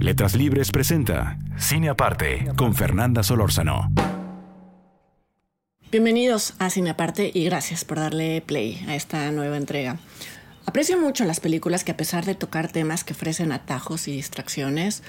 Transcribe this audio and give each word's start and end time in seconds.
Letras 0.00 0.34
Libres 0.34 0.70
presenta 0.72 1.38
Cine 1.58 1.90
Aparte 1.90 2.50
con 2.56 2.74
Fernanda 2.74 3.22
Solórzano. 3.22 3.92
Bienvenidos 5.92 6.54
a 6.58 6.70
Cine 6.70 6.88
Aparte 6.88 7.30
y 7.34 7.44
gracias 7.44 7.84
por 7.84 7.98
darle 7.98 8.40
play 8.40 8.82
a 8.88 8.94
esta 8.94 9.30
nueva 9.30 9.58
entrega. 9.58 9.98
Aprecio 10.64 10.98
mucho 10.98 11.26
las 11.26 11.40
películas 11.40 11.84
que 11.84 11.92
a 11.92 11.98
pesar 11.98 12.24
de 12.24 12.34
tocar 12.34 12.72
temas 12.72 13.04
que 13.04 13.12
ofrecen 13.12 13.52
atajos 13.52 14.08
y 14.08 14.12
distracciones, 14.12 15.02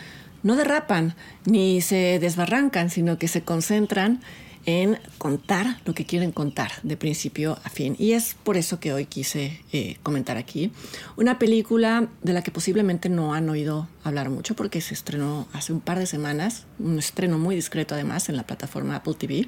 no 0.44 0.58
derrapan 0.58 1.16
ni 1.46 1.80
se 1.80 2.20
desbarrancan, 2.20 2.90
sino 2.90 3.18
que 3.18 3.30
se 3.30 3.44
concentran 3.44 4.20
en 4.66 5.00
contar 5.18 5.80
lo 5.86 5.94
que 5.94 6.06
quieren 6.06 6.32
contar 6.32 6.72
de 6.84 6.98
principio 6.98 7.58
a 7.64 7.70
fin. 7.70 7.96
Y 7.98 8.14
es 8.14 8.36
por 8.44 8.58
eso 8.58 8.80
que 8.80 8.94
hoy 8.94 9.06
quise 9.06 9.64
eh, 9.72 9.98
comentar 10.04 10.38
aquí 10.38 10.72
una 11.18 11.40
película 11.40 12.08
de 12.22 12.34
la 12.34 12.42
que 12.42 12.52
posiblemente 12.52 13.10
no 13.10 13.34
han 13.34 13.50
oído 13.50 13.88
hablar 14.04 14.30
mucho 14.30 14.56
porque 14.56 14.82
se 14.82 14.94
estrenó 14.94 15.48
hace 15.54 15.74
un 15.74 15.82
par 15.82 16.00
de 16.00 16.06
semanas, 16.06 16.66
un 16.80 17.00
estreno 17.00 17.38
muy 17.38 17.56
discreto 17.56 17.96
además 17.96 18.30
en 18.30 18.38
la 18.38 18.44
plataforma 18.44 18.98
Apple 18.98 19.16
TV. 19.16 19.48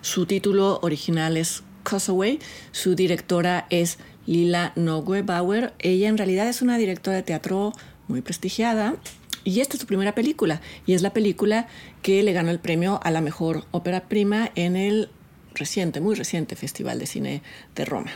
Su 0.00 0.26
título 0.26 0.78
original 0.82 1.36
es 1.36 1.62
Causeway, 1.82 2.38
su 2.72 2.94
directora 2.94 3.66
es 3.70 3.98
Lila 4.26 4.72
Bauer. 4.76 5.74
Ella 5.78 6.08
en 6.08 6.18
realidad 6.18 6.48
es 6.48 6.62
una 6.62 6.78
directora 6.78 7.16
de 7.16 7.22
teatro 7.22 7.72
muy 8.08 8.22
prestigiada 8.22 8.94
y 9.46 9.60
esta 9.60 9.76
es 9.76 9.80
su 9.80 9.86
primera 9.86 10.14
película. 10.14 10.60
Y 10.86 10.94
es 10.94 11.02
la 11.02 11.12
película 11.12 11.68
que 12.02 12.22
le 12.24 12.32
ganó 12.32 12.50
el 12.50 12.58
premio 12.58 13.00
a 13.04 13.10
la 13.12 13.20
mejor 13.20 13.64
ópera 13.70 14.08
prima 14.08 14.50
en 14.56 14.74
el 14.76 15.08
reciente, 15.54 16.00
muy 16.00 16.16
reciente 16.16 16.56
Festival 16.56 16.98
de 16.98 17.06
Cine 17.06 17.42
de 17.76 17.84
Roma. 17.84 18.10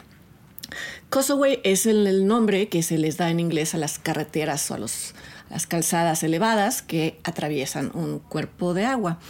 Causeway 1.08 1.60
es 1.62 1.86
el, 1.86 2.26
nombre 2.26 2.68
que 2.68 2.82
se 2.82 2.98
les 2.98 3.16
da 3.16 3.30
en 3.30 3.38
inglés 3.38 3.74
a 3.74 3.78
las 3.78 3.98
carreteras 4.00 4.68
o 4.72 4.74
a, 4.74 4.78
las 4.78 5.66
calzadas 5.68 6.22
elevadas 6.24 6.82
que 6.82 7.18
atraviesan 7.22 7.92
un 7.94 8.18
cuerpo 8.18 8.74
de 8.74 8.84
agua. 8.84 9.20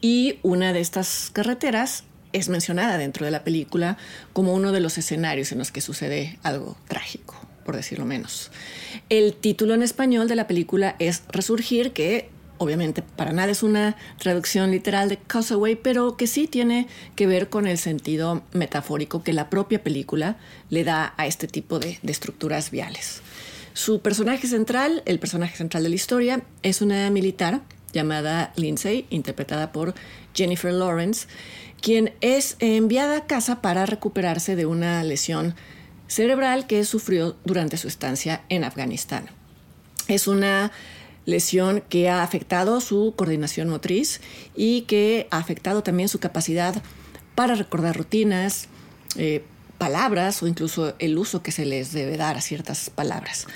Y 0.00 0.38
una 0.42 0.72
de 0.72 0.80
estas 0.80 1.30
carreteras 1.30 2.04
es 2.32 2.48
mencionada 2.48 2.96
dentro 2.96 3.26
de 3.26 3.32
la 3.32 3.44
película 3.44 3.98
como 4.32 4.54
uno 4.54 4.72
de 4.72 4.80
los 4.80 4.96
escenarios 4.96 5.52
en 5.52 5.58
los 5.58 5.72
que 5.72 5.82
sucede 5.82 6.38
algo 6.42 6.76
trágico 6.88 7.49
por 7.70 7.76
decirlo 7.76 8.04
menos. 8.04 8.50
El 9.10 9.32
título 9.32 9.74
en 9.74 9.84
español 9.84 10.26
de 10.26 10.34
la 10.34 10.48
película 10.48 10.96
es 10.98 11.22
Resurgir, 11.28 11.92
que 11.92 12.28
obviamente 12.58 13.00
para 13.00 13.32
nada 13.32 13.52
es 13.52 13.62
una 13.62 13.96
traducción 14.18 14.72
literal 14.72 15.08
de 15.08 15.18
Causeway, 15.18 15.76
pero 15.76 16.16
que 16.16 16.26
sí 16.26 16.48
tiene 16.48 16.88
que 17.14 17.28
ver 17.28 17.48
con 17.48 17.68
el 17.68 17.78
sentido 17.78 18.42
metafórico 18.52 19.22
que 19.22 19.32
la 19.32 19.48
propia 19.50 19.84
película 19.84 20.36
le 20.68 20.82
da 20.82 21.14
a 21.16 21.28
este 21.28 21.46
tipo 21.46 21.78
de, 21.78 22.00
de 22.02 22.10
estructuras 22.10 22.72
viales. 22.72 23.22
Su 23.72 24.00
personaje 24.00 24.48
central, 24.48 25.04
el 25.06 25.20
personaje 25.20 25.56
central 25.56 25.84
de 25.84 25.90
la 25.90 25.94
historia, 25.94 26.42
es 26.64 26.82
una 26.82 27.08
militar 27.10 27.60
llamada 27.92 28.52
Lindsay, 28.56 29.06
interpretada 29.10 29.70
por 29.70 29.94
Jennifer 30.34 30.72
Lawrence, 30.72 31.28
quien 31.80 32.14
es 32.20 32.56
enviada 32.58 33.18
a 33.18 33.26
casa 33.28 33.62
para 33.62 33.86
recuperarse 33.86 34.56
de 34.56 34.66
una 34.66 35.04
lesión 35.04 35.54
cerebral 36.10 36.66
que 36.66 36.84
sufrió 36.84 37.36
durante 37.44 37.76
su 37.76 37.86
estancia 37.86 38.42
en 38.48 38.64
Afganistán. 38.64 39.26
Es 40.08 40.26
una 40.26 40.72
lesión 41.24 41.82
que 41.88 42.08
ha 42.08 42.24
afectado 42.24 42.80
su 42.80 43.14
coordinación 43.16 43.68
motriz 43.68 44.20
y 44.56 44.82
que 44.82 45.28
ha 45.30 45.38
afectado 45.38 45.84
también 45.84 46.08
su 46.08 46.18
capacidad 46.18 46.82
para 47.36 47.54
recordar 47.54 47.96
rutinas, 47.96 48.66
eh, 49.16 49.44
palabras 49.78 50.42
o 50.42 50.48
incluso 50.48 50.94
el 50.98 51.16
uso 51.16 51.42
que 51.42 51.52
se 51.52 51.64
les 51.64 51.92
debe 51.92 52.16
dar 52.16 52.36
a 52.36 52.40
ciertas 52.40 52.90
palabras. 52.90 53.46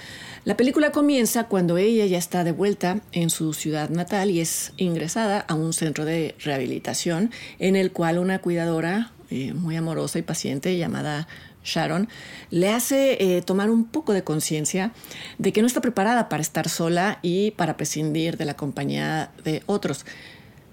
La 0.45 0.57
película 0.57 0.93
comienza 0.93 1.45
cuando 1.45 1.77
ella 1.77 2.07
ya 2.07 2.19
está 2.19 2.45
de 2.45 2.53
vuelta 2.53 3.01
en 3.11 3.31
su 3.31 3.53
ciudad 3.53 3.91
natal 3.91 4.31
y 4.31 4.41
es 4.41 4.73
ingresada 4.77 5.41
a 5.41 5.55
un 5.55 5.73
centro 5.73 6.05
de 6.05 6.37
rehabilitación 6.39 7.33
en 7.59 7.75
el 7.75 7.91
cual 7.91 8.19
una 8.19 8.41
cuidadora 8.41 9.11
eh, 9.31 9.55
muy 9.55 9.75
amorosa 9.75 10.19
y 10.19 10.23
paciente 10.23 10.77
llamada 10.77 11.27
Sharon, 11.65 12.09
le 12.51 12.69
hace 12.69 13.17
eh, 13.21 13.43
tomar 13.43 13.71
un 13.71 13.85
poco 13.85 14.13
de 14.13 14.23
conciencia 14.23 14.93
de 15.39 15.53
que 15.53 15.61
no 15.61 15.67
está 15.67 15.81
preparada 15.81 16.29
para 16.29 16.43
estar 16.43 16.69
sola 16.69 17.19
y 17.23 17.53
para 17.53 17.77
prescindir 17.77 18.37
de 18.37 18.45
la 18.45 18.55
compañía 18.55 19.31
de 19.45 19.63
otros. 19.67 20.05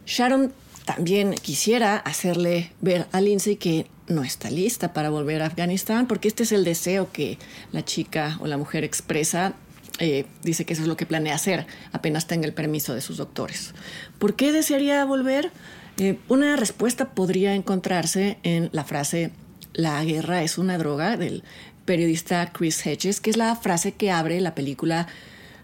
Sharon 0.06 0.54
también 0.86 1.34
quisiera 1.36 1.98
hacerle 1.98 2.72
ver 2.82 3.08
a 3.12 3.22
Lindsay 3.22 3.56
que 3.56 3.88
no 4.08 4.24
está 4.24 4.50
lista 4.50 4.94
para 4.94 5.10
volver 5.10 5.42
a 5.42 5.46
Afganistán, 5.46 6.08
porque 6.08 6.28
este 6.28 6.44
es 6.44 6.52
el 6.52 6.64
deseo 6.64 7.12
que 7.12 7.38
la 7.72 7.86
chica 7.86 8.38
o 8.42 8.48
la 8.48 8.58
mujer 8.58 8.84
expresa. 8.84 9.54
Eh, 10.00 10.26
dice 10.44 10.66
que 10.66 10.74
eso 10.74 10.82
es 10.82 10.88
lo 10.88 10.98
que 10.98 11.06
planea 11.06 11.36
hacer 11.36 11.68
apenas 11.92 12.26
tenga 12.26 12.48
el 12.48 12.54
permiso 12.54 12.96
de 12.96 13.02
sus 13.02 13.18
doctores. 13.18 13.74
¿Por 14.20 14.36
qué 14.36 14.52
desearía 14.52 15.06
volver? 15.06 15.52
Eh, 15.98 16.18
una 16.30 16.56
respuesta 16.56 17.14
podría 17.14 17.54
encontrarse 17.54 18.38
en 18.44 18.70
la 18.72 18.84
frase 18.84 19.32
la 19.74 20.04
guerra 20.04 20.44
es 20.44 20.58
una 20.58 20.78
droga 20.78 21.18
del 21.18 21.44
periodista 21.86 22.52
Chris 22.52 22.86
Hedges, 22.86 23.22
que 23.22 23.30
es 23.30 23.38
la 23.38 23.56
frase 23.56 23.94
que 23.94 24.12
abre 24.12 24.40
la 24.42 24.56
película 24.56 25.08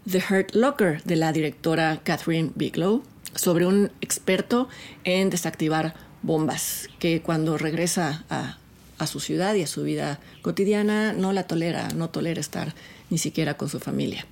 The 0.10 0.24
Hurt 0.30 0.56
Locker 0.56 1.04
de 1.04 1.16
la 1.16 1.32
directora 1.32 2.00
Catherine 2.04 2.52
Bigelow 2.56 3.04
sobre 3.36 3.66
un 3.66 3.92
experto 4.02 4.68
en 5.04 5.30
desactivar 5.30 5.94
bombas 6.22 6.90
que 7.00 7.22
cuando 7.22 7.58
regresa 7.58 8.24
a, 8.30 8.58
su 9.06 9.20
ciudad 9.20 9.54
y 9.54 9.62
a 9.62 9.68
su 9.68 9.84
vida 9.84 10.20
cotidiana 10.42 11.14
no 11.14 11.32
la 11.32 11.44
tolera, 11.44 11.90
no 11.90 12.10
tolera 12.10 12.42
estar 12.42 12.74
ni 13.10 13.18
siquiera 13.18 13.56
con 13.56 13.70
su 13.70 13.80
familia. 13.80 14.26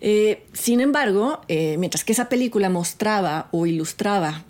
Eh, 0.00 0.44
sin 0.52 0.80
embargo, 0.80 1.42
eh, 1.48 1.76
mientras 1.78 2.04
que 2.04 2.12
esa 2.12 2.28
película 2.28 2.68
mostraba 2.68 3.48
o 3.52 3.66
ilustraba 3.66 4.42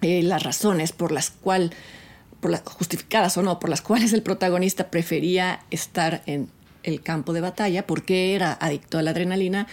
eh, 0.00 0.22
las 0.22 0.44
razones 0.44 0.92
por 0.92 1.10
las 1.10 1.30
cuales 1.30 1.72
por 2.40 2.56
justificadas 2.64 3.36
o 3.36 3.42
no, 3.42 3.58
por 3.58 3.70
las 3.70 3.82
cuales 3.82 4.12
el 4.12 4.22
protagonista 4.22 4.90
prefería 4.90 5.60
estar 5.70 6.22
en 6.26 6.48
el 6.82 7.02
campo 7.02 7.32
de 7.32 7.40
batalla 7.40 7.86
porque 7.86 8.34
era 8.34 8.52
adicto 8.52 8.98
a 8.98 9.02
la 9.02 9.10
adrenalina, 9.10 9.66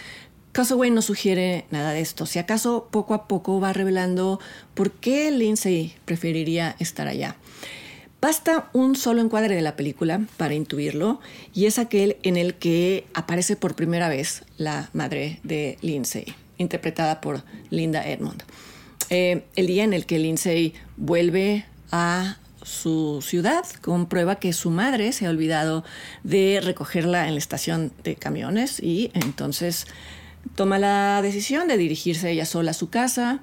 Causeway 0.52 0.90
no 0.90 1.02
sugiere 1.02 1.66
nada 1.70 1.92
de 1.92 2.00
esto. 2.00 2.24
Si 2.24 2.38
acaso 2.38 2.88
poco 2.90 3.12
a 3.12 3.28
poco 3.28 3.60
va 3.60 3.74
revelando 3.74 4.40
por 4.74 4.90
qué 4.92 5.30
Lindsay 5.30 5.94
preferiría 6.06 6.76
estar 6.78 7.08
allá. 7.08 7.36
Basta 8.22 8.70
un 8.72 8.96
solo 8.96 9.20
encuadre 9.20 9.54
de 9.54 9.60
la 9.60 9.76
película 9.76 10.22
para 10.38 10.54
intuirlo 10.54 11.20
y 11.52 11.66
es 11.66 11.78
aquel 11.78 12.16
en 12.22 12.38
el 12.38 12.54
que 12.54 13.04
aparece 13.12 13.56
por 13.56 13.76
primera 13.76 14.08
vez 14.08 14.44
la 14.56 14.88
madre 14.94 15.40
de 15.42 15.76
Lindsay, 15.82 16.34
interpretada 16.56 17.20
por 17.20 17.42
Linda 17.68 18.08
Edmond. 18.08 18.42
Eh, 19.10 19.44
el 19.56 19.66
día 19.66 19.84
en 19.84 19.92
el 19.92 20.06
que 20.06 20.18
Lindsay 20.18 20.72
vuelve 20.96 21.66
a 21.92 22.38
su 22.66 23.22
ciudad, 23.22 23.64
comprueba 23.80 24.36
que 24.36 24.52
su 24.52 24.70
madre 24.70 25.12
se 25.12 25.26
ha 25.26 25.30
olvidado 25.30 25.84
de 26.24 26.60
recogerla 26.60 27.28
en 27.28 27.34
la 27.34 27.38
estación 27.38 27.92
de 28.02 28.16
camiones 28.16 28.80
y 28.82 29.12
entonces 29.14 29.86
toma 30.56 30.80
la 30.80 31.22
decisión 31.22 31.68
de 31.68 31.76
dirigirse 31.76 32.32
ella 32.32 32.44
sola 32.44 32.72
a 32.72 32.74
su 32.74 32.90
casa, 32.90 33.40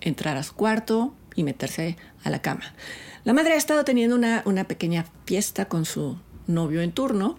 entrar 0.00 0.36
a 0.36 0.42
su 0.42 0.54
cuarto 0.54 1.14
y 1.36 1.44
meterse 1.44 1.96
a 2.24 2.30
la 2.30 2.42
cama. 2.42 2.74
La 3.22 3.32
madre 3.32 3.52
ha 3.52 3.56
estado 3.56 3.84
teniendo 3.84 4.16
una, 4.16 4.64
pequeña 4.64 5.06
fiesta 5.24 5.66
con 5.66 5.84
su 5.84 6.18
novio 6.48 6.82
en 6.82 6.90
turno. 6.90 7.38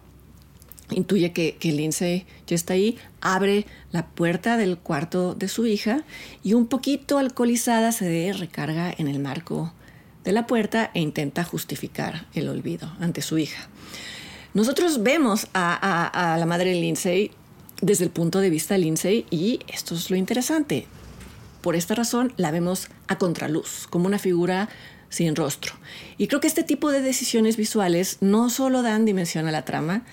Intuye 0.92 1.34
que, 1.34 1.58
que 1.58 1.74
Lindsay 1.74 2.26
ya 2.48 2.56
está 2.56 2.76
ahí, 2.76 2.98
abre 3.20 3.66
la 3.92 4.06
puerta 4.06 4.56
del 4.56 4.78
cuarto 4.78 5.36
de 5.36 5.50
su 5.50 5.66
hija 5.66 6.06
y 6.44 6.54
un 6.54 6.68
poquito 6.68 7.18
alcoholizada 7.18 7.92
se 7.92 8.32
recarga 8.34 8.94
en 8.98 9.10
el 9.10 9.20
marco 9.20 9.74
de 10.26 10.32
la 10.32 10.48
puerta 10.48 10.92
e 10.94 11.00
intenta 11.00 11.44
justificar 11.44 12.26
el 12.34 12.50
olvido 12.50 12.92
ante 13.00 13.22
su 13.22 13.38
hija. 13.38 13.70
Nosotros 14.54 15.04
vemos 15.04 15.48
a, 15.54 16.36
la 16.38 16.46
madre 16.46 16.72
de 16.72 16.82
Lindsay 16.82 17.32
desde 17.82 18.06
el 18.06 18.10
punto 18.10 18.40
de 18.40 18.50
vista 18.50 18.74
de 18.74 18.80
Lindsay 18.80 19.26
y 19.30 19.60
esto 19.68 19.96
es 19.96 20.10
lo 20.10 20.18
interesante. 20.18 20.88
Por 21.62 21.76
esta 21.76 21.96
razón 21.96 22.34
la 22.38 22.52
vemos 22.52 22.90
a 23.08 23.18
contraluz, 23.18 23.88
como 23.90 24.08
una 24.08 24.20
figura 24.20 24.70
sin 25.10 25.36
rostro. 25.36 25.74
Y 26.18 26.28
creo 26.28 26.42
que 26.42 26.48
este 26.48 26.64
tipo 26.64 26.92
de 26.92 27.02
decisiones 27.02 27.58
visuales 27.58 28.18
no 28.22 28.50
solo 28.50 28.82
dan 28.82 29.06
dimensión 29.06 29.48
a 29.48 29.52
la 29.52 29.66
trama, 29.66 30.04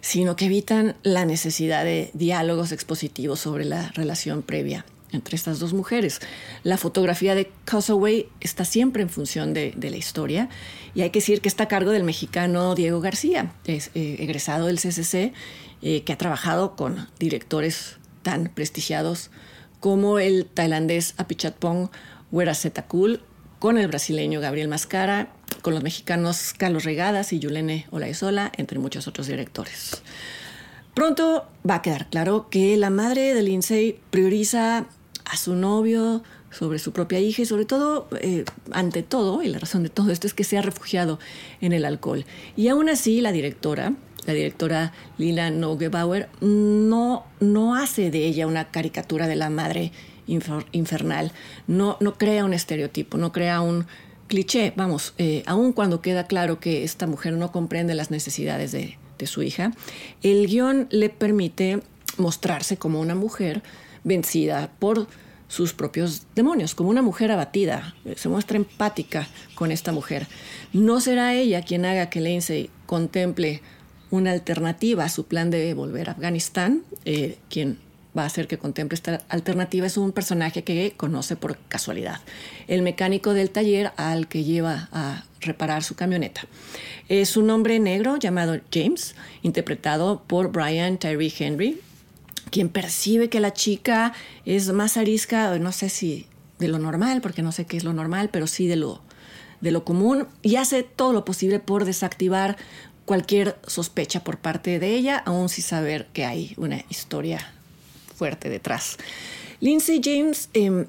sino 0.00 0.36
que 0.36 0.46
evitan 0.46 0.96
la 1.02 1.24
necesidad 1.24 1.84
de 1.84 2.10
diálogos 2.14 2.72
expositivos 2.72 3.40
sobre 3.40 3.64
la 3.64 3.90
relación 3.92 4.42
previa 4.42 4.84
entre 5.16 5.34
estas 5.34 5.58
dos 5.58 5.72
mujeres. 5.72 6.20
La 6.62 6.76
fotografía 6.76 7.34
de 7.34 7.50
Causeway 7.64 8.28
está 8.40 8.64
siempre 8.64 9.02
en 9.02 9.08
función 9.08 9.52
de, 9.52 9.74
la 9.76 9.96
historia 9.96 10.48
y 10.94 11.02
hay 11.02 11.10
que 11.10 11.18
decir 11.18 11.40
que 11.40 11.48
está 11.48 11.64
a 11.64 11.68
cargo 11.68 11.90
del 11.90 12.04
mexicano 12.04 12.74
Diego 12.74 13.00
García, 13.00 13.52
eh, 13.66 13.80
egresado 13.94 14.66
del 14.66 14.78
CCC, 14.78 15.32
eh, 15.82 16.02
que 16.02 16.12
ha 16.12 16.18
trabajado 16.18 16.76
con 16.76 17.08
directores 17.18 17.96
tan 18.22 18.48
prestigiados 18.48 19.30
como 19.80 20.18
el 20.18 20.46
tailandés 20.46 21.14
Apichatpong 21.16 21.90
Weerasetakul, 22.32 23.22
con 23.58 23.78
el 23.78 23.88
brasileño 23.88 24.40
Gabriel 24.40 24.68
Mascara, 24.68 25.32
con 25.62 25.74
los 25.74 25.82
mexicanos 25.82 26.54
Carlos 26.56 26.84
Regadas 26.84 27.32
y 27.32 27.38
Yulene 27.38 27.86
Olaizola, 27.90 28.52
entre 28.56 28.78
muchos 28.78 29.06
otros 29.08 29.26
directores. 29.26 30.02
Pronto 30.94 31.46
va 31.68 31.76
a 31.76 31.82
quedar 31.82 32.08
claro 32.08 32.48
que 32.48 32.76
la 32.76 32.90
madre 32.90 33.34
de 33.34 33.42
Lindsay 33.42 34.00
prioriza 34.10 34.86
a 35.30 35.36
su 35.36 35.54
novio 35.54 36.22
sobre 36.50 36.78
su 36.78 36.92
propia 36.92 37.20
hija 37.20 37.42
y 37.42 37.46
sobre 37.46 37.64
todo, 37.64 38.08
eh, 38.20 38.44
ante 38.72 39.02
todo, 39.02 39.42
y 39.42 39.48
la 39.48 39.58
razón 39.58 39.82
de 39.82 39.88
todo 39.88 40.10
esto 40.10 40.26
es 40.26 40.34
que 40.34 40.44
se 40.44 40.56
ha 40.56 40.62
refugiado 40.62 41.18
en 41.60 41.72
el 41.72 41.84
alcohol. 41.84 42.24
Y 42.56 42.68
aún 42.68 42.88
así 42.88 43.20
la 43.20 43.32
directora, 43.32 43.92
la 44.26 44.32
directora 44.32 44.92
Lila 45.18 45.50
Nogebauer, 45.50 46.28
no, 46.40 47.24
no 47.40 47.76
hace 47.76 48.10
de 48.10 48.26
ella 48.26 48.46
una 48.46 48.70
caricatura 48.70 49.26
de 49.26 49.36
la 49.36 49.50
madre 49.50 49.92
infernal, 50.26 51.32
no, 51.66 51.96
no 52.00 52.14
crea 52.18 52.44
un 52.44 52.52
estereotipo, 52.52 53.18
no 53.18 53.32
crea 53.32 53.60
un 53.60 53.86
cliché, 54.26 54.72
vamos, 54.74 55.14
eh, 55.18 55.42
aun 55.46 55.72
cuando 55.72 56.00
queda 56.00 56.26
claro 56.26 56.58
que 56.58 56.82
esta 56.82 57.06
mujer 57.06 57.34
no 57.34 57.52
comprende 57.52 57.94
las 57.94 58.10
necesidades 58.10 58.72
de, 58.72 58.98
de 59.18 59.26
su 59.26 59.42
hija, 59.42 59.72
el 60.22 60.46
guion 60.46 60.88
le 60.90 61.10
permite 61.10 61.80
mostrarse 62.18 62.76
como 62.76 63.00
una 63.00 63.14
mujer 63.14 63.62
vencida 64.06 64.70
por 64.78 65.08
sus 65.48 65.74
propios 65.74 66.26
demonios, 66.34 66.74
como 66.74 66.90
una 66.90 67.02
mujer 67.02 67.30
abatida. 67.30 67.94
Se 68.16 68.28
muestra 68.28 68.56
empática 68.56 69.28
con 69.54 69.70
esta 69.70 69.92
mujer. 69.92 70.26
No 70.72 71.00
será 71.00 71.34
ella 71.34 71.62
quien 71.62 71.84
haga 71.84 72.08
que 72.08 72.20
Lindsay 72.20 72.70
contemple 72.86 73.60
una 74.10 74.32
alternativa 74.32 75.04
a 75.04 75.08
su 75.08 75.26
plan 75.26 75.50
de 75.50 75.74
volver 75.74 76.08
a 76.08 76.12
Afganistán. 76.12 76.82
Eh, 77.04 77.38
quien 77.50 77.78
va 78.16 78.22
a 78.22 78.26
hacer 78.26 78.48
que 78.48 78.58
contemple 78.58 78.94
esta 78.94 79.22
alternativa 79.28 79.86
es 79.86 79.96
un 79.96 80.12
personaje 80.12 80.64
que 80.64 80.94
conoce 80.96 81.36
por 81.36 81.58
casualidad, 81.68 82.20
el 82.66 82.82
mecánico 82.82 83.34
del 83.34 83.50
taller 83.50 83.92
al 83.96 84.26
que 84.26 84.42
lleva 84.42 84.88
a 84.90 85.24
reparar 85.40 85.82
su 85.82 85.96
camioneta. 85.96 86.42
Es 87.08 87.36
un 87.36 87.50
hombre 87.50 87.78
negro 87.78 88.16
llamado 88.16 88.58
James, 88.72 89.14
interpretado 89.42 90.22
por 90.26 90.50
Brian 90.50 90.96
Tyree 90.98 91.32
Henry, 91.38 91.80
quien 92.56 92.70
percibe 92.70 93.28
que 93.28 93.38
la 93.38 93.52
chica 93.52 94.14
es 94.46 94.72
más 94.72 94.96
arisca, 94.96 95.58
no 95.58 95.72
sé 95.72 95.90
si 95.90 96.24
de 96.58 96.68
lo 96.68 96.78
normal, 96.78 97.20
porque 97.20 97.42
no 97.42 97.52
sé 97.52 97.66
qué 97.66 97.76
es 97.76 97.84
lo 97.84 97.92
normal, 97.92 98.30
pero 98.32 98.46
sí 98.46 98.66
de 98.66 98.76
lo, 98.76 99.02
de 99.60 99.72
lo 99.72 99.84
común, 99.84 100.26
y 100.40 100.56
hace 100.56 100.82
todo 100.82 101.12
lo 101.12 101.26
posible 101.26 101.60
por 101.60 101.84
desactivar 101.84 102.56
cualquier 103.04 103.58
sospecha 103.66 104.24
por 104.24 104.38
parte 104.38 104.78
de 104.78 104.94
ella, 104.94 105.18
aún 105.18 105.50
sin 105.50 105.64
saber 105.64 106.06
que 106.14 106.24
hay 106.24 106.54
una 106.56 106.82
historia 106.88 107.46
fuerte 108.14 108.48
detrás. 108.48 108.96
Lindsay 109.60 110.00
James 110.02 110.48
eh, 110.54 110.86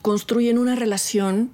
construyen 0.00 0.56
una 0.56 0.76
relación 0.76 1.50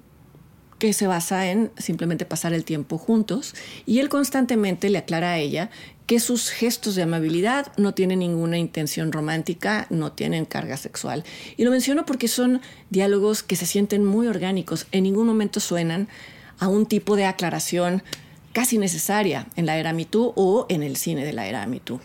que 0.79 0.93
se 0.93 1.05
basa 1.05 1.51
en 1.51 1.69
simplemente 1.77 2.25
pasar 2.25 2.53
el 2.53 2.63
tiempo 2.63 2.97
juntos 2.97 3.55
y 3.85 3.99
él 3.99 4.07
constantemente 4.07 4.89
le 4.89 4.99
aclara 4.99 5.31
a 5.31 5.37
ella 5.37 5.69
que 6.07 6.19
sus 6.21 6.49
gestos 6.49 6.95
de 6.95 7.03
amabilidad 7.03 7.71
no 7.75 7.93
tienen 7.93 8.19
ninguna 8.19 8.57
intención 8.57 9.11
romántica, 9.11 9.87
no 9.89 10.13
tienen 10.13 10.45
carga 10.45 10.77
sexual. 10.77 11.25
Y 11.57 11.65
lo 11.65 11.71
menciono 11.71 12.05
porque 12.05 12.29
son 12.29 12.61
diálogos 12.89 13.43
que 13.43 13.57
se 13.57 13.65
sienten 13.65 14.05
muy 14.05 14.27
orgánicos, 14.27 14.87
en 14.93 15.03
ningún 15.03 15.27
momento 15.27 15.59
suenan 15.59 16.07
a 16.59 16.69
un 16.69 16.85
tipo 16.85 17.17
de 17.17 17.25
aclaración 17.25 18.03
casi 18.53 18.77
necesaria 18.77 19.47
en 19.57 19.65
la 19.65 19.77
era 19.77 19.91
MeToo 19.93 20.33
o 20.35 20.65
en 20.69 20.81
el 20.81 20.95
cine 20.95 21.25
de 21.25 21.33
la 21.33 21.45
era 21.45 21.67
MeToo. 21.67 21.99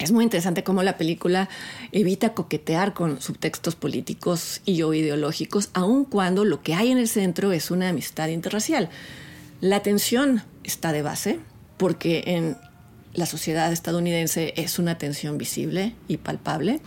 Es 0.00 0.10
muy 0.10 0.24
interesante 0.24 0.64
cómo 0.64 0.82
la 0.82 0.98
película 0.98 1.48
evita 1.92 2.34
coquetear 2.34 2.92
con 2.92 3.20
subtextos 3.20 3.76
políticos 3.76 4.60
y 4.64 4.82
o 4.82 4.92
ideológicos, 4.94 5.70
aun 5.74 6.04
cuando 6.04 6.44
lo 6.44 6.60
que 6.60 6.74
hay 6.74 6.90
en 6.90 6.98
el 6.98 7.06
centro 7.06 7.52
es 7.52 7.70
una 7.70 7.90
amistad 7.90 8.28
interracial. 8.28 8.90
La 9.60 9.80
tensión 9.80 10.42
está 10.64 10.90
de 10.90 11.02
base, 11.02 11.38
porque 11.76 12.24
en 12.26 12.56
la 13.14 13.26
sociedad 13.26 13.72
estadounidense 13.72 14.54
es 14.56 14.78
una 14.78 14.98
tensión 14.98 15.38
visible 15.38 15.94
y 16.08 16.16
palpable. 16.16 16.80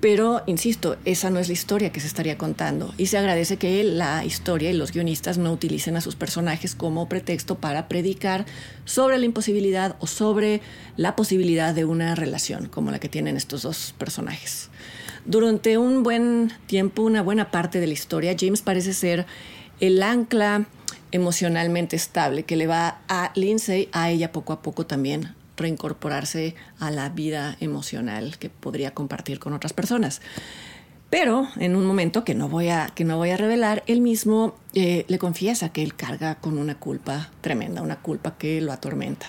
Pero, 0.00 0.42
insisto, 0.46 0.96
esa 1.04 1.28
no 1.28 1.40
es 1.40 1.48
la 1.48 1.54
historia 1.54 1.90
que 1.90 1.98
se 1.98 2.06
estaría 2.06 2.38
contando. 2.38 2.94
Y 2.98 3.06
se 3.06 3.18
agradece 3.18 3.56
que 3.56 3.82
la 3.82 4.24
historia 4.24 4.70
y 4.70 4.74
los 4.74 4.92
guionistas 4.92 5.38
no 5.38 5.52
utilicen 5.52 5.96
a 5.96 6.00
sus 6.00 6.14
personajes 6.14 6.76
como 6.76 7.08
pretexto 7.08 7.56
para 7.56 7.88
predicar 7.88 8.46
sobre 8.84 9.18
la 9.18 9.24
imposibilidad 9.24 9.96
o 9.98 10.06
sobre 10.06 10.60
la 10.96 11.16
posibilidad 11.16 11.74
de 11.74 11.84
una 11.84 12.14
relación 12.14 12.68
como 12.68 12.92
la 12.92 13.00
que 13.00 13.08
tienen 13.08 13.36
estos 13.36 13.62
dos 13.62 13.92
personajes. 13.98 14.70
Durante 15.24 15.78
un 15.78 16.04
buen 16.04 16.52
tiempo, 16.66 17.02
una 17.02 17.22
buena 17.22 17.50
parte 17.50 17.80
de 17.80 17.88
la 17.88 17.92
historia, 17.92 18.36
James 18.38 18.62
parece 18.62 18.94
ser 18.94 19.26
el 19.80 20.00
ancla 20.00 20.66
emocionalmente 21.10 21.96
estable 21.96 22.44
que 22.44 22.56
le 22.56 22.68
va 22.68 23.00
a 23.08 23.32
Lindsay, 23.34 23.88
a 23.90 24.10
ella 24.10 24.30
poco 24.30 24.52
a 24.52 24.62
poco 24.62 24.86
también 24.86 25.34
reincorporarse 25.58 26.54
a 26.78 26.90
la 26.90 27.10
vida 27.10 27.56
emocional 27.60 28.38
que 28.38 28.48
podría 28.48 28.92
compartir 28.92 29.38
con 29.38 29.52
otras 29.52 29.72
personas. 29.72 30.22
Pero 31.10 31.48
en 31.56 31.74
un 31.74 31.86
momento 31.86 32.24
que 32.24 32.34
no 32.34 32.48
voy 32.48 32.68
a, 32.68 32.90
que 32.94 33.04
no 33.04 33.16
voy 33.16 33.30
a 33.30 33.36
revelar, 33.36 33.82
él 33.86 34.00
mismo 34.00 34.54
eh, 34.74 35.04
le 35.08 35.18
confiesa 35.18 35.70
que 35.70 35.82
él 35.82 35.94
carga 35.94 36.34
con 36.36 36.58
una 36.58 36.78
culpa 36.78 37.30
tremenda, 37.40 37.82
una 37.82 38.00
culpa 38.00 38.36
que 38.36 38.60
lo 38.60 38.72
atormenta. 38.72 39.26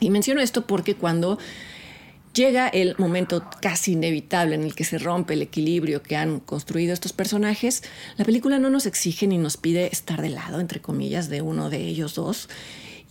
Y 0.00 0.10
menciono 0.10 0.40
esto 0.40 0.66
porque 0.66 0.94
cuando 0.94 1.38
llega 2.34 2.68
el 2.68 2.96
momento 2.98 3.44
casi 3.60 3.92
inevitable 3.92 4.54
en 4.54 4.64
el 4.64 4.74
que 4.74 4.84
se 4.84 4.98
rompe 4.98 5.34
el 5.34 5.42
equilibrio 5.42 6.02
que 6.02 6.16
han 6.16 6.40
construido 6.40 6.92
estos 6.92 7.12
personajes, 7.12 7.82
la 8.16 8.24
película 8.24 8.58
no 8.58 8.70
nos 8.70 8.86
exige 8.86 9.26
ni 9.26 9.38
nos 9.38 9.56
pide 9.56 9.88
estar 9.92 10.20
de 10.20 10.30
lado, 10.30 10.58
entre 10.58 10.80
comillas, 10.80 11.28
de 11.28 11.42
uno 11.42 11.70
de 11.70 11.78
ellos 11.78 12.14
dos. 12.14 12.48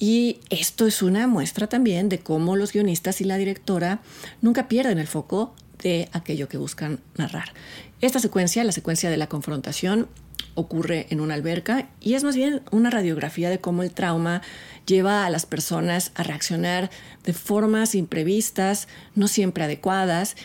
Y 0.03 0.41
esto 0.49 0.85
es 0.85 1.01
una 1.01 1.27
muestra 1.27 1.67
también 1.67 2.09
de 2.09 2.19
cómo 2.19 2.57
los 2.57 2.73
guionistas 2.73 3.21
y 3.21 3.23
la 3.23 3.37
directora 3.37 4.01
nunca 4.41 4.67
pierden 4.67 4.99
el 4.99 5.07
foco 5.07 5.55
de 5.81 6.09
aquello 6.11 6.49
que 6.49 6.57
buscan 6.57 6.99
narrar. 7.15 7.53
Esta 8.01 8.19
secuencia, 8.19 8.65
la 8.65 8.73
secuencia 8.73 9.09
de 9.09 9.15
la 9.15 9.27
confrontación, 9.27 10.09
ocurre 10.55 11.07
en 11.09 11.21
una 11.21 11.35
alberca 11.35 11.87
y 12.01 12.15
es 12.15 12.25
más 12.25 12.35
bien 12.35 12.63
una 12.69 12.89
radiografía 12.89 13.49
de 13.49 13.61
cómo 13.61 13.81
el 13.81 13.93
trauma 13.93 14.41
lleva 14.85 15.25
a 15.25 15.29
las 15.29 15.45
personas 15.45 16.11
a 16.15 16.23
reaccionar 16.23 16.91
de 17.23 17.31
formas 17.31 17.95
imprevistas, 17.95 18.89
no 19.15 19.29
siempre 19.29 19.63
adecuadas, 19.63 20.35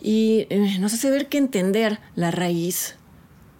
y 0.00 0.46
eh, 0.50 0.78
nos 0.78 0.94
hace 0.94 1.10
ver 1.10 1.26
que 1.26 1.38
entender 1.38 1.98
la 2.14 2.30
raíz 2.30 2.94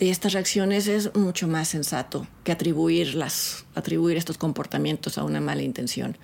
de 0.00 0.10
estas 0.10 0.32
reacciones 0.32 0.88
es 0.88 1.14
mucho 1.14 1.46
más 1.46 1.68
sensato 1.68 2.26
que 2.42 2.52
atribuirlas, 2.52 3.66
atribuir 3.74 4.16
estos 4.16 4.38
comportamientos 4.38 5.18
a 5.18 5.24
una 5.24 5.42
mala 5.42 5.60
intención. 5.60 6.16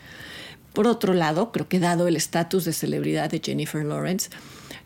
Por 0.73 0.87
otro 0.87 1.13
lado, 1.13 1.53
creo 1.53 1.69
que 1.69 1.79
dado 1.79 2.09
el 2.09 2.17
estatus 2.17 2.65
de 2.65 2.73
celebridad 2.73 3.31
de 3.31 3.43
Jennifer 3.45 3.85
Lawrence, 3.85 4.31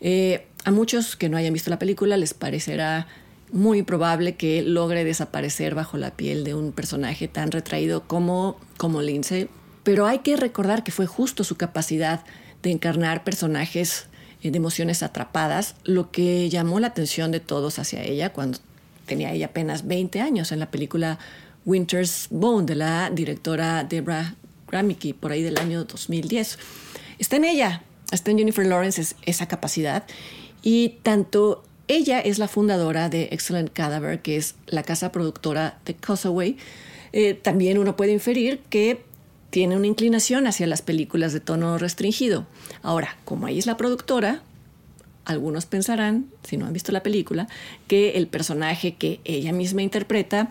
eh, 0.01 0.49
a 0.65 0.73
muchos 0.73 1.15
que 1.15 1.29
no 1.29 1.37
hayan 1.37 1.53
visto 1.53 1.71
la 1.71 1.79
película 1.79 2.17
les 2.17 2.35
parecerá 2.35 3.07
muy 3.53 3.83
probable 3.85 4.35
que 4.35 4.63
logre 4.63 5.05
desaparecer 5.05 5.77
bajo 5.77 5.97
la 5.97 6.11
piel 6.17 6.43
de 6.43 6.55
un 6.55 6.73
personaje 6.73 7.29
tan 7.29 7.53
retraído 7.53 8.09
como, 8.09 8.59
como 8.77 9.03
Lindsay, 9.03 9.49
pero 9.85 10.07
hay 10.07 10.19
que 10.19 10.37
recordar 10.37 10.83
que 10.83 10.91
fue 10.91 11.07
justo 11.07 11.45
su 11.45 11.57
capacidad 11.57 12.25
de 12.63 12.73
encarnar 12.73 13.23
personajes 13.23 14.09
eh, 14.43 14.51
de 14.51 14.57
emociones 14.57 15.05
atrapadas 15.05 15.77
lo 15.85 16.11
que 16.11 16.49
llamó 16.49 16.81
la 16.81 16.89
atención 16.89 17.31
de 17.31 17.41
todos 17.41 17.79
hacia 17.79 18.03
ella 18.03 18.33
cuando 18.33 18.59
tenía 19.11 19.33
ella 19.33 19.47
apenas 19.47 19.89
20 19.89 20.21
años 20.21 20.53
en 20.53 20.61
la 20.61 20.71
película 20.71 21.19
Winter's 21.67 22.29
Bone 22.31 22.65
de 22.65 22.77
la 22.77 23.11
directora 23.11 23.83
Debra 23.83 24.37
Gramicki, 24.69 25.15
por 25.15 25.33
ahí 25.33 25.43
del 25.43 25.59
año 25.59 25.83
2010. 25.83 26.57
Está 27.19 27.35
en 27.35 27.45
ella, 27.45 27.83
está 28.13 28.31
en 28.31 28.39
Jennifer 28.39 28.65
Lawrence 28.65 29.17
esa 29.27 29.49
capacidad 29.49 30.05
y 30.63 30.91
tanto 31.03 31.65
ella 31.89 32.21
es 32.21 32.39
la 32.39 32.47
fundadora 32.47 33.09
de 33.09 33.31
Excellent 33.33 33.73
Cadaver, 33.73 34.23
que 34.23 34.37
es 34.37 34.55
la 34.67 34.85
casa 34.85 35.11
productora 35.11 35.81
de 35.85 35.95
Causeway. 35.95 36.57
Eh, 37.13 37.35
también 37.35 37.79
uno 37.79 37.97
puede 37.97 38.13
inferir 38.13 38.61
que 38.71 39.03
tiene 39.51 39.75
una 39.75 39.89
inclinación 39.89 40.47
hacia 40.47 40.69
las 40.69 40.83
películas 40.83 41.33
de 41.33 41.41
tono 41.41 41.79
restringido. 41.79 42.47
Ahora, 42.85 43.17
como 43.25 43.49
ella 43.49 43.59
es 43.59 43.67
la 43.67 43.77
productora, 43.77 44.45
algunos 45.25 45.67
pensarán, 45.67 46.27
si 46.43 46.57
no 46.57 46.67
han 46.67 46.73
visto 46.73 46.93
la 46.93 47.03
película, 47.03 47.49
que 47.87 48.13
el 48.13 48.27
personaje 48.27 48.95
que 48.95 49.21
ella 49.25 49.53
misma 49.53 49.83
interpreta 49.83 50.51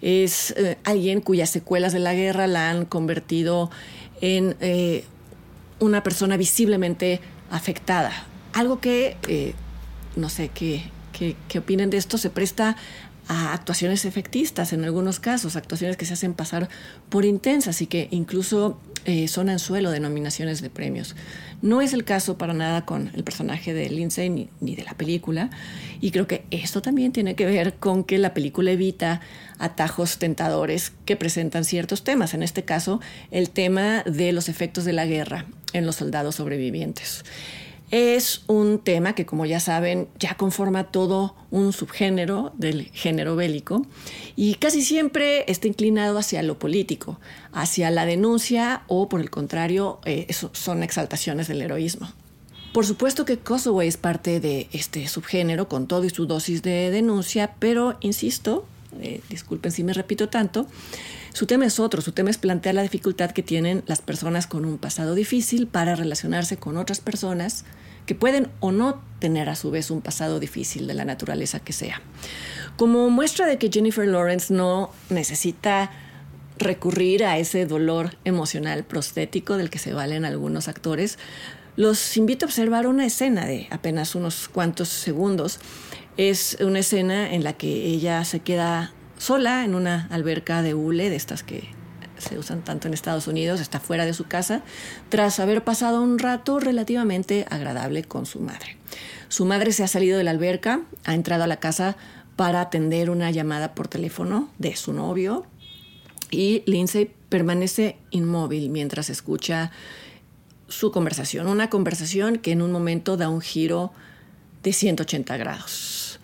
es 0.00 0.52
eh, 0.56 0.78
alguien 0.84 1.20
cuyas 1.20 1.50
secuelas 1.50 1.92
de 1.92 2.00
la 2.00 2.14
guerra 2.14 2.46
la 2.46 2.70
han 2.70 2.84
convertido 2.84 3.70
en 4.20 4.56
eh, 4.60 5.04
una 5.78 6.02
persona 6.02 6.36
visiblemente 6.36 7.20
afectada. 7.50 8.12
Algo 8.52 8.80
que, 8.80 9.16
eh, 9.26 9.54
no 10.16 10.28
sé 10.28 10.50
qué, 10.52 10.84
qué, 11.12 11.36
qué 11.48 11.58
opinen 11.58 11.90
de 11.90 11.96
esto, 11.96 12.18
se 12.18 12.30
presta 12.30 12.76
a 13.28 13.52
actuaciones 13.52 14.04
efectistas 14.04 14.72
en 14.72 14.84
algunos 14.84 15.20
casos, 15.20 15.56
actuaciones 15.56 15.96
que 15.96 16.04
se 16.04 16.14
hacen 16.14 16.34
pasar 16.34 16.68
por 17.08 17.24
intensas 17.24 17.80
y 17.80 17.86
que 17.86 18.08
incluso 18.10 18.78
eh, 19.04 19.28
son 19.28 19.48
anzuelo 19.48 19.90
de 19.90 20.00
nominaciones 20.00 20.60
de 20.60 20.70
premios. 20.70 21.16
No 21.62 21.80
es 21.80 21.92
el 21.92 22.04
caso 22.04 22.38
para 22.38 22.54
nada 22.54 22.84
con 22.84 23.10
el 23.14 23.24
personaje 23.24 23.74
de 23.74 23.88
Lindsay 23.90 24.30
ni, 24.30 24.48
ni, 24.60 24.76
de 24.76 24.84
la 24.84 24.94
película 24.94 25.50
y 26.00 26.10
creo 26.10 26.26
que 26.26 26.44
esto 26.50 26.82
también 26.82 27.12
tiene 27.12 27.34
que 27.34 27.46
ver 27.46 27.74
con 27.74 28.04
que 28.04 28.18
la 28.18 28.34
película 28.34 28.70
evita 28.70 29.20
atajos 29.58 30.18
tentadores 30.18 30.92
que 31.04 31.16
presentan 31.16 31.64
ciertos 31.64 32.04
temas, 32.04 32.34
en 32.34 32.42
este 32.42 32.64
caso 32.64 33.00
el 33.30 33.50
tema 33.50 34.02
de 34.04 34.32
los 34.32 34.48
efectos 34.48 34.84
de 34.84 34.92
la 34.92 35.06
guerra 35.06 35.46
en 35.72 35.86
los 35.86 35.96
soldados 35.96 36.36
sobrevivientes. 36.36 37.24
Es 37.90 38.44
un 38.46 38.78
tema 38.78 39.14
que, 39.16 39.26
como 39.26 39.46
ya 39.46 39.58
saben, 39.58 40.08
ya 40.18 40.36
conforma 40.36 40.92
todo 40.92 41.34
un 41.50 41.72
subgénero 41.72 42.52
del 42.56 42.84
género 42.92 43.34
bélico 43.34 43.84
y 44.36 44.54
casi 44.54 44.82
siempre 44.82 45.44
está 45.50 45.66
inclinado 45.66 46.18
hacia 46.18 46.42
lo 46.44 46.56
político, 46.58 47.18
hacia 47.52 47.90
la 47.90 48.06
denuncia 48.06 48.84
o, 48.86 49.08
por 49.08 49.20
el 49.20 49.30
contrario, 49.30 49.98
eh, 50.04 50.28
son 50.52 50.84
exaltaciones 50.84 51.48
del 51.48 51.62
heroísmo. 51.62 52.12
Por 52.72 52.86
supuesto 52.86 53.24
que 53.24 53.38
Kosovo 53.38 53.82
es 53.82 53.96
parte 53.96 54.38
de 54.38 54.68
este 54.70 55.08
subgénero 55.08 55.68
con 55.68 55.88
todo 55.88 56.04
y 56.04 56.10
su 56.10 56.26
dosis 56.26 56.62
de 56.62 56.92
denuncia, 56.92 57.56
pero 57.58 57.98
insisto, 58.00 58.64
eh, 59.00 59.20
disculpen 59.28 59.72
si 59.72 59.82
me 59.82 59.92
repito 59.92 60.28
tanto, 60.28 60.68
su 61.32 61.46
tema 61.46 61.66
es 61.66 61.80
otro, 61.80 62.00
su 62.02 62.12
tema 62.12 62.30
es 62.30 62.38
plantear 62.38 62.76
la 62.76 62.82
dificultad 62.82 63.32
que 63.32 63.42
tienen 63.42 63.82
las 63.86 64.00
personas 64.00 64.46
con 64.46 64.64
un 64.64 64.78
pasado 64.78 65.16
difícil 65.16 65.66
para 65.66 65.96
relacionarse 65.96 66.58
con 66.58 66.76
otras 66.76 67.00
personas 67.00 67.64
que 68.10 68.16
pueden 68.16 68.48
o 68.58 68.72
no 68.72 69.00
tener 69.20 69.48
a 69.48 69.54
su 69.54 69.70
vez 69.70 69.88
un 69.88 70.00
pasado 70.00 70.40
difícil 70.40 70.88
de 70.88 70.94
la 70.94 71.04
naturaleza 71.04 71.60
que 71.60 71.72
sea. 71.72 72.02
Como 72.76 73.08
muestra 73.08 73.46
de 73.46 73.56
que 73.56 73.70
Jennifer 73.70 74.04
Lawrence 74.04 74.52
no 74.52 74.90
necesita 75.10 75.92
recurrir 76.58 77.24
a 77.24 77.38
ese 77.38 77.66
dolor 77.66 78.16
emocional 78.24 78.82
prostético 78.82 79.56
del 79.56 79.70
que 79.70 79.78
se 79.78 79.92
valen 79.92 80.24
algunos 80.24 80.66
actores, 80.66 81.20
los 81.76 82.16
invito 82.16 82.46
a 82.46 82.48
observar 82.48 82.88
una 82.88 83.06
escena 83.06 83.46
de 83.46 83.68
apenas 83.70 84.16
unos 84.16 84.48
cuantos 84.48 84.88
segundos. 84.88 85.60
Es 86.16 86.58
una 86.60 86.80
escena 86.80 87.32
en 87.32 87.44
la 87.44 87.52
que 87.52 87.68
ella 87.68 88.24
se 88.24 88.40
queda 88.40 88.92
sola 89.18 89.64
en 89.64 89.76
una 89.76 90.08
alberca 90.10 90.62
de 90.62 90.74
hule, 90.74 91.10
de 91.10 91.16
estas 91.16 91.44
que 91.44 91.68
se 92.20 92.38
usan 92.38 92.62
tanto 92.62 92.88
en 92.88 92.94
Estados 92.94 93.26
Unidos, 93.26 93.60
está 93.60 93.80
fuera 93.80 94.06
de 94.06 94.14
su 94.14 94.24
casa, 94.24 94.62
tras 95.08 95.40
haber 95.40 95.64
pasado 95.64 96.02
un 96.02 96.18
rato 96.18 96.60
relativamente 96.60 97.46
agradable 97.50 98.04
con 98.04 98.26
su 98.26 98.40
madre. 98.40 98.76
Su 99.28 99.44
madre 99.44 99.72
se 99.72 99.84
ha 99.84 99.88
salido 99.88 100.18
de 100.18 100.24
la 100.24 100.30
alberca, 100.30 100.82
ha 101.04 101.14
entrado 101.14 101.44
a 101.44 101.46
la 101.46 101.58
casa 101.58 101.96
para 102.36 102.60
atender 102.60 103.10
una 103.10 103.30
llamada 103.30 103.74
por 103.74 103.88
teléfono 103.88 104.48
de 104.58 104.76
su 104.76 104.92
novio 104.92 105.46
y 106.30 106.62
Lindsay 106.66 107.10
permanece 107.28 107.96
inmóvil 108.10 108.70
mientras 108.70 109.10
escucha 109.10 109.70
su 110.68 110.92
conversación, 110.92 111.48
una 111.48 111.68
conversación 111.68 112.38
que 112.38 112.52
en 112.52 112.62
un 112.62 112.72
momento 112.72 113.16
da 113.16 113.28
un 113.28 113.40
giro 113.40 113.92
de 114.62 114.72
180 114.72 115.36
grados. 115.36 116.20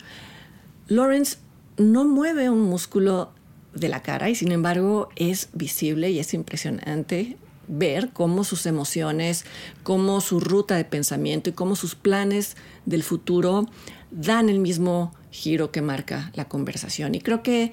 Lawrence 0.89 1.39
no 1.77 2.05
mueve 2.05 2.49
un 2.49 2.63
músculo 2.63 3.33
de 3.77 3.89
la 3.89 4.03
cara 4.03 4.29
y 4.31 4.35
sin 4.35 4.53
embargo 4.53 5.09
es 5.17 5.51
visible 5.53 6.11
y 6.11 6.19
es 6.19 6.35
impresionante 6.35 7.37
ver 7.69 8.11
cómo 8.13 8.45
sus 8.45 8.67
emociones, 8.67 9.45
cómo 9.83 10.21
su 10.21 10.41
ruta 10.41 10.77
de 10.77 10.85
pensamiento 10.85 11.51
y 11.51 11.53
cómo 11.53 11.77
sus 11.77 11.95
planes 11.95 12.57
del 12.85 13.03
futuro 13.03 13.69
dan 14.11 14.49
el 14.49 14.59
mismo 14.59 15.15
giro 15.31 15.71
que 15.71 15.83
marca 15.83 16.31
la 16.35 16.47
conversación. 16.47 17.15
Y 17.15 17.21
creo 17.21 17.43
que 17.43 17.73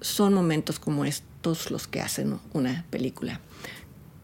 son 0.00 0.34
momentos 0.34 0.78
como 0.78 1.04
estos 1.04 1.70
los 1.70 1.86
que 1.86 2.00
hacen 2.00 2.38
una 2.52 2.84
película. 2.90 3.40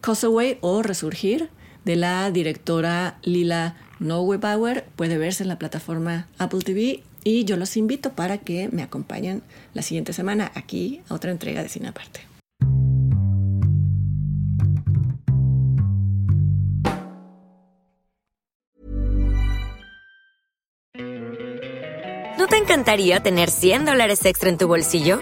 Causeway 0.01 0.57
o 0.61 0.81
Resurgir 0.81 1.49
de 1.85 1.95
la 1.95 2.31
directora 2.31 3.17
Lila 3.23 3.75
Neugebauer 3.99 4.85
puede 4.95 5.17
verse 5.17 5.43
en 5.43 5.49
la 5.49 5.59
plataforma 5.59 6.27
Apple 6.37 6.61
TV 6.61 7.03
y 7.23 7.45
yo 7.45 7.57
los 7.57 7.77
invito 7.77 8.11
para 8.11 8.37
que 8.37 8.69
me 8.71 8.83
acompañen 8.83 9.41
la 9.73 9.81
siguiente 9.81 10.13
semana 10.13 10.51
aquí 10.55 11.01
a 11.09 11.13
otra 11.13 11.31
entrega 11.31 11.63
de 11.63 11.69
Cine 11.69 11.89
Aparte. 11.89 12.21
¿No 22.37 22.47
te 22.47 22.57
encantaría 22.57 23.21
tener 23.21 23.49
100 23.49 23.85
dólares 23.85 24.25
extra 24.25 24.49
en 24.49 24.57
tu 24.57 24.67
bolsillo? 24.67 25.21